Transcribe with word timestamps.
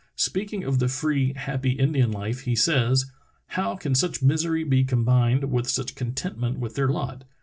Speaking 0.15 0.63
of 0.63 0.79
the 0.79 0.87
free, 0.87 1.31
happy 1.35 1.73
Indian 1.73 2.11
life 2.11 2.39
he 2.45 2.55
says: 2.55 3.05
"How 3.49 3.75
can 3.75 3.93
such 3.93 4.23
misery 4.23 4.63
be 4.63 4.83
combined 4.83 5.51
with 5.51 5.69
such 5.69 5.93
contentment 5.93 6.57
with 6.57 6.73
their 6.73 6.87
lot? 6.89 7.23